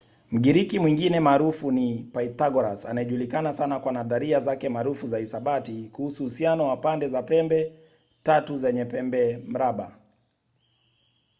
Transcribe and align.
mgiriki 0.31 0.79
mwingine 0.79 1.19
maarufu 1.19 1.71
ni 1.71 2.03
pythagoras 2.13 2.85
anayejulikana 2.85 3.53
sana 3.53 3.79
kwa 3.79 3.91
nadharia 3.91 4.39
zake 4.39 4.69
maarufu 4.69 5.07
za 5.07 5.17
hisabati 5.17 5.89
kuhusu 5.93 6.23
uhusiano 6.23 6.67
wa 6.67 6.77
pande 6.77 7.07
za 7.09 7.23
pembe 7.23 7.73
tatu 8.23 8.57
zenye 8.57 8.85
pembemraba 8.85 9.97